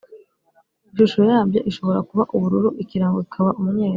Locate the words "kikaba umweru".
3.27-3.89